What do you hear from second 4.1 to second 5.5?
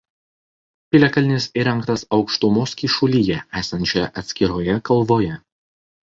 atskiroje kalvoje.